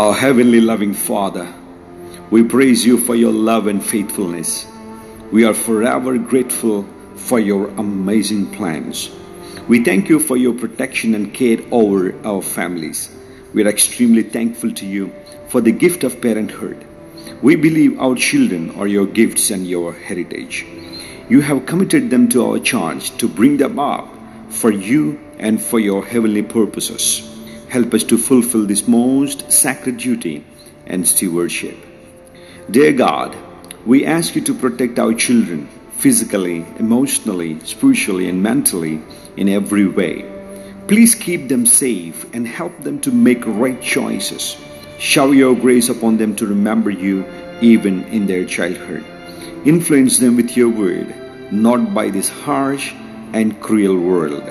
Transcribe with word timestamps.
Our 0.00 0.14
heavenly 0.14 0.62
loving 0.62 0.94
Father, 0.94 1.52
we 2.30 2.42
praise 2.42 2.86
you 2.86 2.96
for 2.96 3.14
your 3.14 3.32
love 3.32 3.66
and 3.66 3.84
faithfulness. 3.84 4.66
We 5.30 5.44
are 5.44 5.52
forever 5.52 6.16
grateful 6.16 6.86
for 7.16 7.38
your 7.38 7.68
amazing 7.68 8.50
plans. 8.52 9.10
We 9.68 9.84
thank 9.84 10.08
you 10.08 10.18
for 10.18 10.38
your 10.38 10.54
protection 10.54 11.14
and 11.14 11.34
care 11.34 11.58
over 11.70 12.14
our 12.26 12.40
families. 12.40 13.14
We 13.52 13.62
are 13.62 13.68
extremely 13.68 14.22
thankful 14.22 14.72
to 14.72 14.86
you 14.86 15.12
for 15.48 15.60
the 15.60 15.70
gift 15.70 16.02
of 16.02 16.22
parenthood. 16.22 16.82
We 17.42 17.56
believe 17.56 18.00
our 18.00 18.14
children 18.14 18.70
are 18.76 18.86
your 18.86 19.04
gifts 19.04 19.50
and 19.50 19.66
your 19.66 19.92
heritage. 19.92 20.64
You 21.28 21.42
have 21.42 21.66
committed 21.66 22.08
them 22.08 22.30
to 22.30 22.46
our 22.46 22.58
charge 22.58 23.14
to 23.18 23.28
bring 23.28 23.58
them 23.58 23.78
up 23.78 24.08
for 24.48 24.70
you 24.70 25.20
and 25.38 25.62
for 25.62 25.78
your 25.78 26.02
heavenly 26.02 26.42
purposes. 26.42 27.39
Help 27.70 27.94
us 27.94 28.02
to 28.02 28.18
fulfill 28.18 28.66
this 28.66 28.88
most 28.88 29.52
sacred 29.52 29.98
duty 29.98 30.44
and 30.86 31.06
stewardship. 31.06 31.76
Dear 32.68 32.92
God, 32.92 33.36
we 33.86 34.04
ask 34.04 34.34
you 34.34 34.40
to 34.42 34.54
protect 34.54 34.98
our 34.98 35.14
children 35.14 35.68
physically, 35.92 36.66
emotionally, 36.80 37.60
spiritually, 37.60 38.28
and 38.28 38.42
mentally 38.42 39.00
in 39.36 39.48
every 39.48 39.86
way. 39.86 40.24
Please 40.88 41.14
keep 41.14 41.46
them 41.46 41.64
safe 41.64 42.26
and 42.34 42.44
help 42.44 42.76
them 42.82 43.00
to 43.02 43.12
make 43.12 43.46
right 43.46 43.80
choices. 43.80 44.56
Shower 44.98 45.32
your 45.32 45.54
grace 45.54 45.88
upon 45.88 46.16
them 46.16 46.34
to 46.36 46.46
remember 46.48 46.90
you 46.90 47.24
even 47.60 48.02
in 48.06 48.26
their 48.26 48.44
childhood. 48.44 49.04
Influence 49.64 50.18
them 50.18 50.34
with 50.34 50.56
your 50.56 50.70
word, 50.70 51.14
not 51.52 51.94
by 51.94 52.10
this 52.10 52.28
harsh 52.28 52.92
and 53.32 53.60
cruel 53.60 53.96
world. 53.96 54.42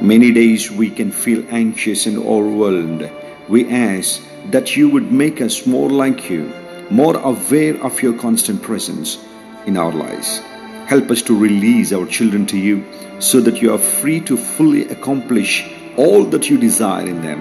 Many 0.00 0.30
days 0.30 0.70
we 0.70 0.90
can 0.90 1.10
feel 1.10 1.44
anxious 1.50 2.06
and 2.06 2.18
overwhelmed. 2.18 3.10
We 3.48 3.68
ask 3.68 4.22
that 4.52 4.76
you 4.76 4.88
would 4.90 5.10
make 5.10 5.40
us 5.40 5.66
more 5.66 5.90
like 5.90 6.30
you, 6.30 6.52
more 6.88 7.16
aware 7.16 7.76
of 7.82 8.00
your 8.00 8.16
constant 8.16 8.62
presence 8.62 9.18
in 9.66 9.76
our 9.76 9.90
lives. 9.90 10.38
Help 10.86 11.10
us 11.10 11.20
to 11.22 11.36
release 11.36 11.92
our 11.92 12.06
children 12.06 12.46
to 12.46 12.56
you 12.56 12.84
so 13.18 13.40
that 13.40 13.60
you 13.60 13.74
are 13.74 13.78
free 13.78 14.20
to 14.20 14.36
fully 14.36 14.88
accomplish 14.88 15.68
all 15.96 16.22
that 16.26 16.48
you 16.48 16.58
desire 16.58 17.04
in 17.04 17.20
them 17.20 17.40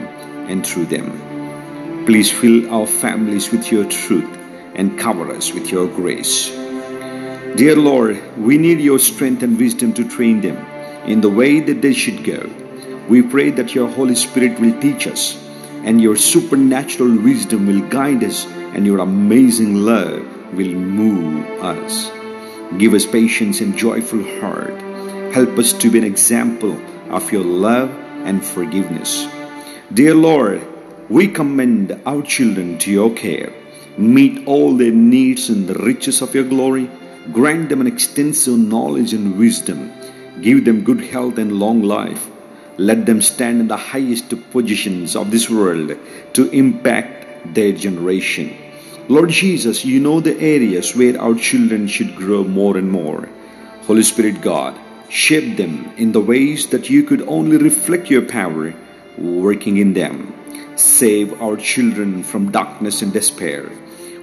and 0.50 0.66
through 0.66 0.88
them. 0.88 2.06
Please 2.08 2.32
fill 2.32 2.74
our 2.74 2.88
families 2.88 3.52
with 3.52 3.72
your 3.72 3.86
truth 3.86 4.36
and 4.74 4.98
cover 4.98 5.30
us 5.32 5.54
with 5.54 5.72
your 5.72 5.88
grace. 5.88 6.50
Dear 7.56 7.76
Lord, 7.76 8.20
we 8.36 8.58
need 8.58 8.80
your 8.80 8.98
strength 8.98 9.44
and 9.44 9.60
wisdom 9.60 9.94
to 9.94 10.10
train 10.10 10.42
them 10.42 10.58
in 11.08 11.22
the 11.22 11.30
way 11.30 11.60
that 11.60 11.82
they 11.82 11.94
should 11.94 12.24
go. 12.24 12.50
We 13.10 13.22
pray 13.22 13.52
that 13.52 13.74
your 13.74 13.90
Holy 13.90 14.16
Spirit 14.16 14.60
will 14.60 14.80
teach 14.82 15.08
us 15.08 15.38
and 15.84 16.02
your 16.02 16.18
supernatural 16.18 17.18
wisdom 17.24 17.66
will 17.68 17.88
guide 17.90 18.24
us 18.24 18.46
and 18.76 18.86
your 18.86 19.00
amazing 19.00 19.76
love 19.76 20.22
will 20.54 20.76
move 20.76 21.46
us. 21.64 22.12
Give 22.78 22.94
us 22.94 23.06
patience 23.06 23.62
and 23.62 23.78
joyful 23.78 24.24
heart. 24.42 24.76
Help 25.34 25.58
us 25.58 25.72
to 25.74 25.90
be 25.90 25.98
an 25.98 26.04
example 26.04 26.78
of 27.10 27.32
your 27.32 27.44
love 27.44 27.90
and 28.26 28.44
forgiveness. 28.44 29.26
Dear 29.94 30.16
Lord, 30.16 30.62
we 31.10 31.30
commend 31.30 31.98
our 32.06 32.22
children 32.22 32.78
to 32.80 32.92
your 32.92 33.14
care. 33.14 33.54
Meet 33.98 34.46
all 34.46 34.76
their 34.76 34.92
needs 34.92 35.50
in 35.50 35.66
the 35.66 35.76
riches 35.76 36.22
of 36.22 36.36
your 36.36 36.44
glory. 36.44 36.90
Grant 37.32 37.70
them 37.70 37.80
an 37.80 37.88
extensive 37.88 38.60
knowledge 38.60 39.14
and 39.14 39.38
wisdom. 39.38 39.92
Give 40.42 40.64
them 40.64 40.84
good 40.84 41.02
health 41.02 41.38
and 41.38 41.60
long 41.60 41.82
life. 41.84 42.30
Let 42.78 43.06
them 43.06 43.22
stand 43.22 43.60
in 43.60 43.68
the 43.68 43.78
highest 43.78 44.30
positions 44.52 45.16
of 45.16 45.32
this 45.32 45.50
world 45.50 45.98
to 46.34 46.50
impact 46.52 47.54
their 47.56 47.72
generation. 47.72 48.56
Lord 49.08 49.30
Jesus, 49.30 49.84
you 49.84 50.00
know 50.00 50.20
the 50.20 50.38
areas 50.40 50.96
where 50.96 51.20
our 51.20 51.34
children 51.34 51.88
should 51.88 52.16
grow 52.16 52.44
more 52.44 52.78
and 52.78 52.92
more. 52.92 53.30
Holy 53.88 54.04
Spirit 54.04 54.42
God, 54.42 54.78
shape 55.10 55.58
them 55.58 55.92
in 55.98 56.12
the 56.12 56.22
ways 56.22 56.68
that 56.68 56.90
you 56.90 57.04
could 57.04 57.22
only 57.22 57.58
reflect 57.58 58.10
your 58.10 58.24
power 58.24 58.74
working 59.18 59.78
in 59.78 59.94
them. 59.94 60.34
Save 60.76 61.42
our 61.42 61.58
children 61.58 62.22
from 62.22 62.52
darkness 62.52 63.02
and 63.02 63.12
despair. 63.12 63.72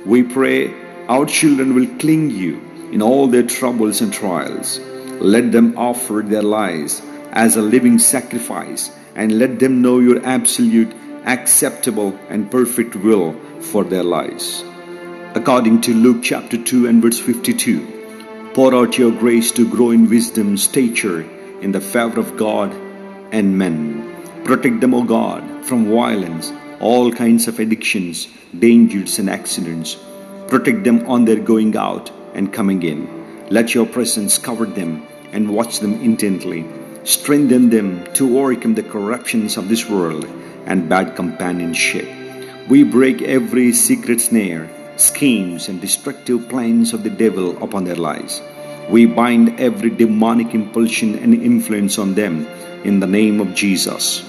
We 0.07 0.23
pray 0.23 0.73
our 1.09 1.27
children 1.27 1.75
will 1.75 1.89
cling 1.99 2.31
you 2.31 2.61
in 2.93 3.03
all 3.03 3.27
their 3.27 3.43
troubles 3.43 4.01
and 4.01 4.13
trials. 4.13 4.79
Let 5.21 5.53
them 5.53 5.79
offer 5.79 6.23
their 6.25 6.43
lives 6.43 7.01
as 7.33 7.57
a 7.57 7.63
living 7.63 7.99
sacrifice 7.99 8.91
and 9.15 9.39
let 9.39 9.59
them 9.59 9.83
know 9.83 9.99
your 9.99 10.25
absolute, 10.25 10.93
acceptable, 11.25 12.19
and 12.29 12.51
perfect 12.51 12.97
will 12.97 13.33
for 13.61 13.85
their 13.85 14.05
lives. 14.05 14.65
According 15.35 15.81
to 15.83 15.95
Luke 15.95 16.23
chapter 16.23 16.57
2 16.57 16.87
and 16.87 17.03
verse 17.03 17.19
52, 17.19 18.53
pour 18.55 18.75
out 18.75 18.99
your 18.99 19.11
grace 19.11 19.51
to 19.53 19.69
grow 19.69 19.91
in 19.91 20.09
wisdom, 20.09 20.57
stature, 20.57 21.23
in 21.61 21.73
the 21.73 21.81
favor 21.81 22.21
of 22.21 22.37
God 22.37 22.73
and 23.33 23.59
men. 23.59 24.15
Protect 24.45 24.81
them, 24.81 24.95
O 24.95 25.03
God, 25.03 25.65
from 25.65 25.87
violence, 25.87 26.53
all 26.79 27.11
kinds 27.11 27.49
of 27.49 27.59
addictions, 27.59 28.29
dangers, 28.59 29.19
and 29.19 29.31
accidents. 29.31 29.97
Protect 30.49 30.85
them 30.85 31.07
on 31.07 31.25
their 31.25 31.41
going 31.41 31.77
out 31.77 32.13
and 32.35 32.53
coming 32.53 32.83
in. 32.83 33.24
Let 33.51 33.75
your 33.75 33.85
presence 33.85 34.39
cover 34.39 34.65
them 34.65 35.07
and 35.33 35.53
watch 35.53 35.81
them 35.81 36.01
intently. 36.01 36.65
Strengthen 37.05 37.69
them 37.69 38.11
to 38.15 38.39
overcome 38.39 38.75
the 38.75 38.83
corruptions 38.83 39.59
of 39.59 39.69
this 39.69 39.89
world 39.89 40.25
and 40.65 40.89
bad 40.89 41.15
companionship. 41.15 42.09
We 42.69 42.85
break 42.85 43.21
every 43.21 43.75
secret 43.75 44.23
snare, 44.23 44.71
schemes, 44.97 45.69
and 45.69 45.79
destructive 45.79 46.49
plans 46.49 46.95
of 46.95 47.03
the 47.03 47.11
devil 47.11 47.63
upon 47.63 47.85
their 47.85 47.97
lives. 48.01 48.41
We 48.89 49.05
bind 49.05 49.61
every 49.61 49.91
demonic 49.91 50.55
impulsion 50.55 51.19
and 51.19 51.35
influence 51.35 51.99
on 51.99 52.15
them 52.15 52.47
in 52.85 53.01
the 53.01 53.07
name 53.07 53.41
of 53.41 53.55
Jesus. 53.55 54.25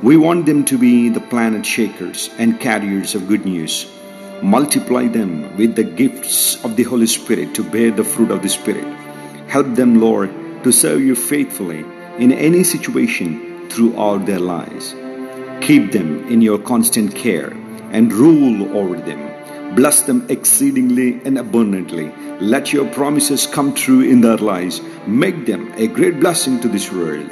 We 0.00 0.16
want 0.16 0.46
them 0.46 0.64
to 0.66 0.78
be 0.78 1.08
the 1.08 1.20
planet 1.20 1.66
shakers 1.66 2.30
and 2.38 2.60
carriers 2.60 3.16
of 3.16 3.26
good 3.26 3.44
news. 3.44 3.90
Multiply 4.44 5.08
them 5.08 5.56
with 5.56 5.74
the 5.74 5.82
gifts 5.82 6.62
of 6.66 6.76
the 6.76 6.82
Holy 6.82 7.06
Spirit 7.06 7.54
to 7.54 7.64
bear 7.64 7.90
the 7.90 8.04
fruit 8.04 8.30
of 8.30 8.42
the 8.42 8.48
Spirit. 8.50 8.84
Help 9.48 9.74
them, 9.74 9.98
Lord, 9.98 10.28
to 10.64 10.70
serve 10.70 11.00
you 11.00 11.14
faithfully 11.14 11.82
in 12.18 12.30
any 12.30 12.62
situation 12.62 13.70
throughout 13.70 14.26
their 14.26 14.40
lives. 14.40 14.94
Keep 15.62 15.92
them 15.92 16.28
in 16.28 16.42
your 16.42 16.58
constant 16.58 17.14
care 17.14 17.56
and 17.90 18.12
rule 18.12 18.76
over 18.76 19.00
them. 19.00 19.74
Bless 19.76 20.02
them 20.02 20.26
exceedingly 20.28 21.22
and 21.24 21.38
abundantly. 21.38 22.12
Let 22.38 22.70
your 22.70 22.86
promises 22.92 23.46
come 23.46 23.72
true 23.72 24.02
in 24.02 24.20
their 24.20 24.36
lives. 24.36 24.82
Make 25.06 25.46
them 25.46 25.72
a 25.78 25.86
great 25.86 26.20
blessing 26.20 26.60
to 26.60 26.68
this 26.68 26.92
world. 26.92 27.30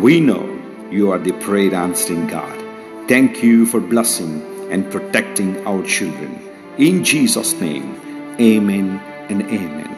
We 0.00 0.20
know 0.20 0.46
you 0.92 1.10
are 1.10 1.18
the 1.18 1.32
prayer 1.32 1.74
answering 1.74 2.28
God. 2.28 2.56
Thank 3.08 3.42
you 3.42 3.66
for 3.66 3.80
blessing 3.80 4.49
and 4.70 4.90
protecting 4.90 5.66
our 5.66 5.82
children. 5.84 6.40
In 6.78 7.04
Jesus' 7.04 7.54
name, 7.60 7.94
amen 8.40 9.00
and 9.28 9.42
amen. 9.42 9.89